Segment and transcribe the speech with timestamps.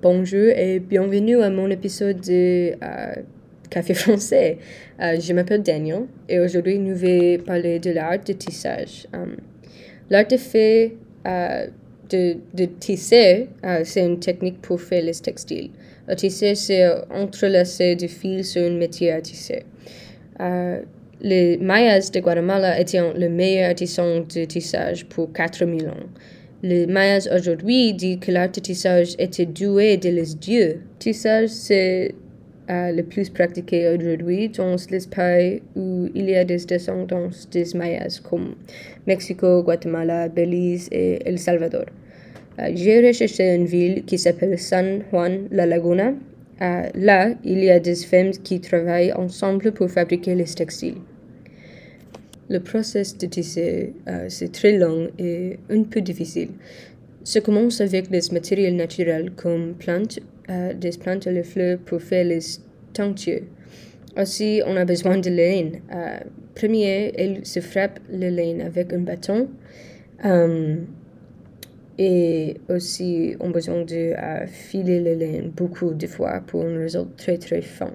[0.00, 3.14] Bonjour et bienvenue à mon épisode de euh,
[3.68, 4.58] Café français.
[5.02, 9.08] Euh, je m'appelle Daniel et aujourd'hui nous allons parler de l'art de tissage.
[9.12, 9.26] Euh,
[10.08, 13.48] l'art de fait de, de, tisser,
[13.82, 15.70] c'est une technique pour faire les textiles.
[16.06, 19.64] Le tisser, c'est entrelacer des fils sur une métier à tisser.
[21.20, 26.06] les Mayas de Guatemala étaient les meilleurs artisans de tissage pour 4000 ans.
[26.60, 30.80] Les Mayas aujourd'hui disent que l'art de tissage était doué de les dieux.
[30.98, 32.16] Tissage, c'est
[32.68, 37.64] euh, le plus pratiqué aujourd'hui dans les pays où il y a des descendants des
[37.76, 38.56] Mayas comme
[39.06, 41.84] Mexico, Guatemala, Belize et El Salvador.
[42.58, 46.12] Euh, j'ai recherché une ville qui s'appelle San Juan La Laguna.
[46.60, 50.96] Euh, là, il y a des femmes qui travaillent ensemble pour fabriquer les textiles.
[52.50, 56.48] Le processus de tisser, euh, c'est très long et un peu difficile.
[57.22, 62.00] Ça commence avec des matériaux naturels comme plantes, euh, des plantes et les fleurs pour
[62.00, 62.40] faire les
[62.94, 63.42] tentures.
[64.16, 65.80] Aussi, on a besoin de laine.
[65.94, 66.20] Euh,
[66.54, 69.48] premier, elle se frappe le laine avec un bâton.
[71.98, 74.14] et aussi, on a besoin de
[74.46, 77.92] filer le laine beaucoup de fois pour un résultat très très fin.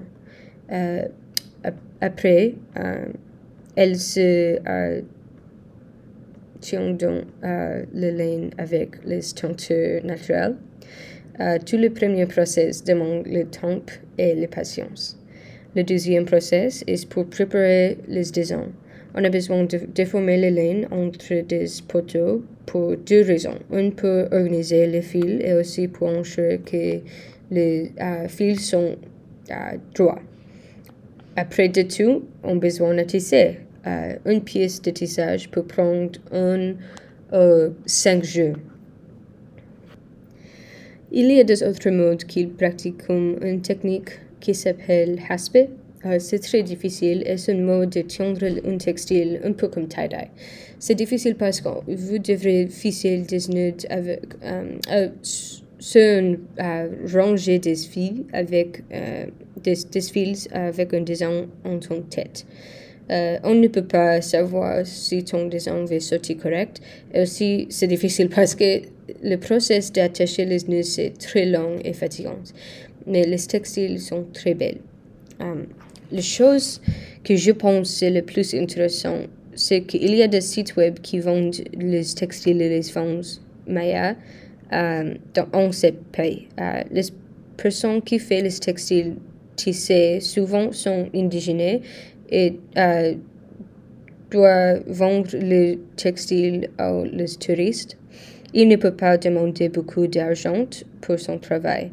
[2.02, 2.54] après,
[3.76, 5.02] elle se euh,
[6.60, 10.56] tient dans euh, le laine avec les teintures naturelles.
[11.40, 13.82] Euh, tout le premier process demande le temps
[14.18, 15.20] et la patience.
[15.76, 18.68] Le deuxième process est pour préparer les dessins.
[19.16, 23.58] On a besoin de déformer le laine entre des poteaux pour deux raisons.
[23.72, 27.00] Une pour organiser les fils et aussi pour ensure que
[27.52, 27.92] les
[28.28, 28.96] fils sont
[29.96, 30.22] droits.
[31.36, 33.58] Après de tout, on a besoin de tisser.
[33.86, 36.74] Euh, une pièce de tissage peut prendre un
[37.34, 38.56] ou cinq jours.
[41.12, 45.58] Il y a des autres modes qu'ils pratiquent comme une technique qui s'appelle haspe.
[46.06, 49.88] Euh, c'est très difficile et c'est un mode de tendre un textile un peu comme
[49.88, 50.30] tie-dye.
[50.80, 55.10] C'est difficile parce que vous devrez fisser des nœuds avec, euh,
[55.80, 56.40] sur une
[57.14, 58.84] rangée des fils avec
[59.64, 62.46] des, des fils avec un dessin en ton tête.
[63.12, 66.82] Euh, on ne peut pas savoir si ton dessin va sortir correct.
[67.14, 68.82] Et aussi, c'est difficile parce que
[69.22, 72.40] le processus d'attacher les nœuds, c'est très long et fatigant.
[73.06, 74.80] Mais les textiles sont très belles.
[75.40, 75.66] Um,
[76.12, 76.80] la chose
[77.24, 79.18] que je pense c'est le plus intéressant,
[79.56, 83.22] c'est qu'il y a des sites web qui vendent les textiles et les fonds
[83.68, 84.16] Maya
[84.72, 86.48] um, dans 11 pays.
[86.58, 87.04] Uh, les
[87.58, 89.16] personnes qui font les textiles
[89.64, 91.80] tissés souvent sont indigènes
[92.30, 93.14] et euh,
[94.32, 97.06] doit vendre le textile aux
[97.40, 97.98] touristes.
[98.54, 100.66] Il ne peut pas demander beaucoup d'argent
[101.02, 101.92] pour son travail.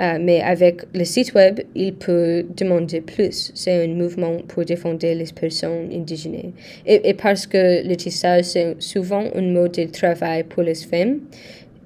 [0.00, 3.52] Euh, mais avec le site web, il peut demander plus.
[3.54, 6.52] C'est un mouvement pour défendre les personnes indigènes.
[6.84, 11.20] Et, et parce que le tissage, c'est souvent un mode de travail pour les femmes,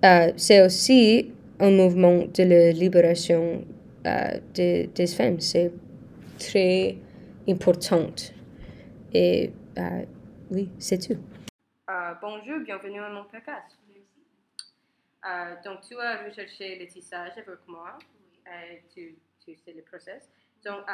[0.05, 1.27] euh, c'est aussi
[1.61, 3.63] un mouvement de la libération
[4.07, 5.41] euh, des femmes.
[5.41, 5.73] C'est
[6.39, 6.97] très
[7.49, 8.33] importante.
[9.13, 10.05] Et euh,
[10.51, 11.21] oui, c'est tout.
[11.91, 13.77] Euh, bonjour, bienvenue à mon podcast.
[13.89, 14.05] Merci.
[15.27, 17.99] Euh, donc, tu as recherché le tissage avec moi.
[18.47, 18.79] Oui.
[18.95, 20.31] tu, tu sais le process.
[20.65, 20.85] Donc,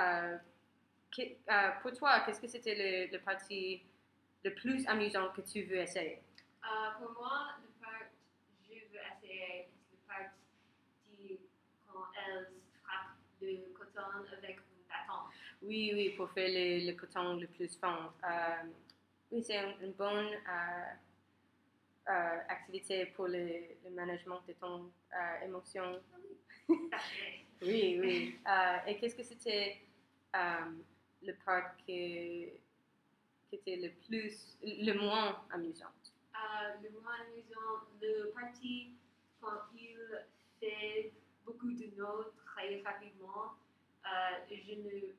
[1.82, 3.82] pour toi, qu'est-ce que c'était le, le partie
[4.44, 6.20] le plus amusant que tu veux essayer?
[6.98, 8.08] pour moi, le part
[8.68, 10.30] que je veux essayer, c'est le part
[11.06, 11.38] qui,
[11.86, 12.46] quand elle
[13.74, 14.02] coton
[14.36, 14.60] avec
[15.62, 18.12] oui, oui, pour faire le, le coton le plus fin.
[18.22, 18.68] Euh,
[19.30, 23.48] oui, c'est une, bonne euh, euh, activité pour le,
[23.84, 24.90] le, management de ton
[25.42, 26.00] émotion.
[26.68, 28.38] oui, oui.
[28.86, 29.78] et qu'est-ce que c'était
[30.34, 32.48] le part qui
[33.52, 35.92] était le plus, le moins amusant?
[36.82, 38.90] le moins amusant, le parti
[39.40, 39.96] quand il
[40.60, 41.12] fait
[41.44, 43.52] beaucoup de notes très rapidement,
[44.48, 45.14] je ne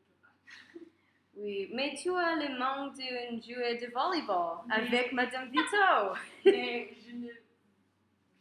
[1.37, 6.15] oui, mais tu as le manque d'un joueur de volleyball avec Madame Vito.
[6.45, 7.29] mais je ne,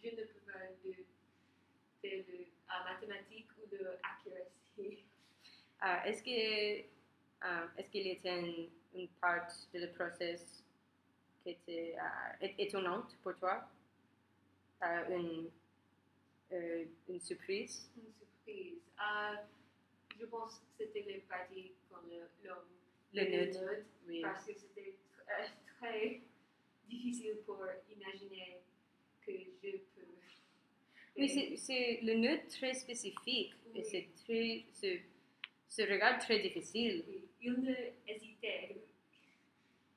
[0.01, 0.93] je ne peux pas de,
[2.01, 5.05] faire de uh, mathématiques ou de accuracy.
[5.83, 10.63] Uh, est-ce que uh, est-ce qu'il était une, une partie de le processus
[11.43, 11.97] qui était
[12.59, 13.69] étonnante pour toi?
[15.11, 15.51] une,
[16.55, 17.91] euh, une surprise?
[17.97, 18.79] Une surprise.
[20.21, 22.01] je pense que c'était le partie quand
[22.45, 22.59] l'homme
[23.13, 24.21] le nœud, oui.
[24.23, 24.95] parce que c'était
[25.27, 26.21] très, très
[26.89, 27.61] difficile pour
[27.91, 28.59] imaginer
[29.25, 29.79] que je peux.
[31.17, 34.99] Oui, c'est- le nœud très spécifique et c'est très, ce,
[35.69, 37.05] ce regard très difficile.
[37.07, 37.75] oui, il ne
[38.09, 38.77] hésitait.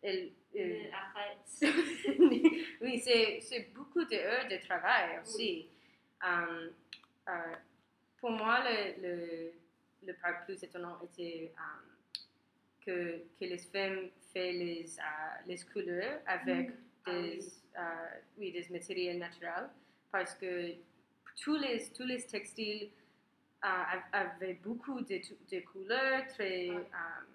[0.04, 1.62] Elle- elle- Il arrête.
[2.81, 5.68] oui, c'est c'est beaucoup d'heures de travail aussi.
[6.24, 6.72] Um,
[7.30, 7.56] euh,
[8.19, 9.52] pour moi, le, le,
[10.06, 11.84] le part plus étonnant était um,
[12.86, 15.04] que, que les femmes font les, euh,
[15.48, 16.72] les couleurs avec
[17.06, 17.54] Ah des, oui.
[17.78, 19.69] euh, oui, des matériaux naturels
[20.12, 20.74] parce que
[21.44, 22.90] tous les, tous les textiles
[23.64, 25.19] euh, av- avaient beaucoup de,
[25.52, 26.69] de couleurs très...
[26.69, 27.28] um,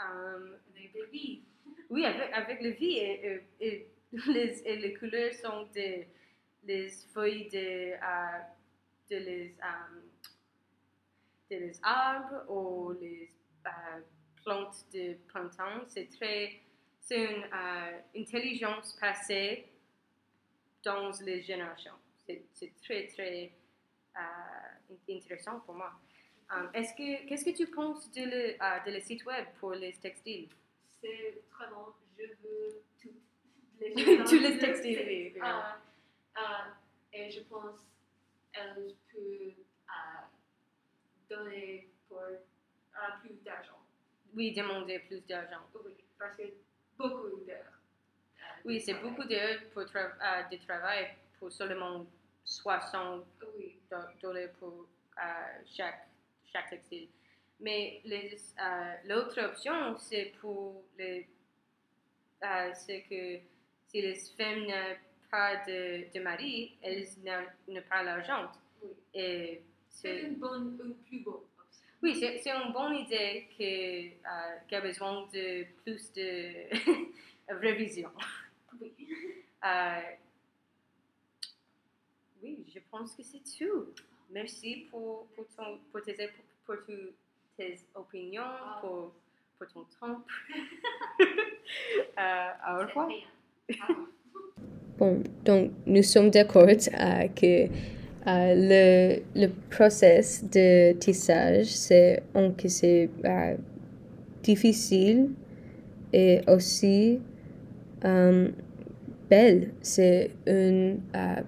[0.00, 1.42] um, Avec des vies.
[1.90, 3.88] oui, avec, avec le vie et, et- et
[4.28, 6.06] les, et les couleurs sont des
[6.66, 8.38] les feuilles de, euh,
[9.10, 10.00] de les, euh,
[11.50, 13.30] de les arbres ou les
[13.66, 13.70] euh,
[14.42, 15.84] plantes de printemps.
[15.88, 16.60] C'est très,
[17.00, 17.44] c'est une
[18.16, 19.66] intelligence passée
[20.84, 21.94] dans les générations.
[22.26, 23.52] C'est très, très
[25.08, 25.92] intéressant pour moi.
[26.74, 30.48] Est-ce que, qu'est-ce que tu penses de le, de le site web pour les textiles?
[31.00, 31.92] C'est très bon.
[32.18, 33.14] Je veux tout.
[33.80, 35.34] Les Tous les textiles, oui.
[35.42, 35.78] Ah,
[37.36, 37.80] je pense
[38.52, 39.52] qu'elle peut
[39.88, 40.28] ah,
[41.28, 42.22] donner pour
[42.94, 43.78] ah, plus d'argent.
[44.34, 45.62] Oui, demander plus d'argent.
[45.84, 46.42] Oui, parce que
[46.98, 47.72] beaucoup d'heures.
[48.64, 52.06] Oui, c'est beaucoup d'heures pour tra- euh, de travail pour seulement
[52.44, 53.24] 60
[53.56, 54.86] Oui, do- dollars pour
[55.18, 56.08] euh, chaque,
[56.52, 57.08] chaque textile.
[57.60, 61.28] Mais euh, l'autre option, c'est pour les.
[62.44, 63.40] euh, c'est que
[63.88, 64.96] si les femmes
[65.30, 68.50] pas de, de mari, elles n'ont n'ont pas l'argent.
[68.82, 68.90] oui.
[69.14, 71.40] Et C'est une bonne, une plus bonne.
[72.02, 76.68] Oui, c'est une bonne idée que, euh, qui a besoin de plus de
[77.48, 78.10] révision.
[78.80, 78.92] Oui.
[79.64, 80.00] Euh,
[82.42, 83.86] oui, je pense que c'est tout.
[84.30, 86.14] Merci pour, pour, ton, pour, tes,
[86.64, 87.14] pour tout-
[87.56, 88.78] tes opinions, Ah.
[88.82, 89.12] pour,
[89.58, 90.22] pour ton temps.
[92.18, 93.10] Euh, au revoir.
[94.98, 97.68] Bon, donc nous sommes d'accord que
[98.26, 103.54] le, le process de tissage, c'est euh,
[104.42, 105.28] difficile
[106.12, 107.20] et aussi
[108.04, 108.48] euh,
[109.28, 109.68] belle.
[109.82, 110.94] C'est un euh,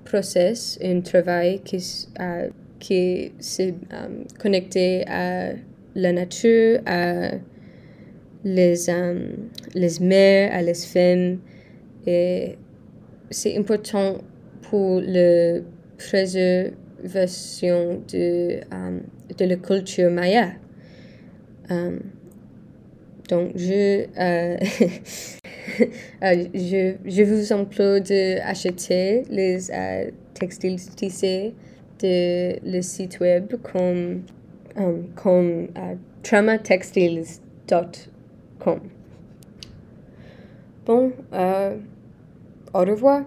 [0.04, 1.82] process, un travail qui,
[2.78, 3.74] qui s'est
[4.38, 5.52] connecté à
[5.94, 7.30] la nature, à
[8.44, 8.74] les,
[9.74, 11.38] les mères, à les femmes.
[12.06, 12.56] Et
[13.30, 14.18] c'est important
[14.62, 15.60] pour la
[15.96, 18.98] préservation de, euh,
[19.36, 20.52] de la culture maya.
[21.70, 21.98] Euh,
[23.28, 24.56] donc, je, euh,
[26.54, 29.58] je, je vous implore d'acheter les
[30.34, 31.52] textiles tissés
[32.00, 34.22] de le site web comme,
[34.78, 35.68] euh, comme
[36.22, 38.80] tramatextiles.com.
[40.86, 41.12] Bon,
[42.74, 43.22] au revoir.